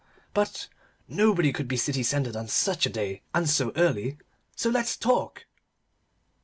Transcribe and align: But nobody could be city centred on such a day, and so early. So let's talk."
But 0.33 0.67
nobody 1.07 1.53
could 1.53 1.67
be 1.67 1.77
city 1.77 2.01
centred 2.01 2.35
on 2.35 2.47
such 2.47 2.87
a 2.87 2.89
day, 2.89 3.21
and 3.35 3.47
so 3.47 3.71
early. 3.75 4.17
So 4.55 4.71
let's 4.71 4.97
talk." 4.97 5.45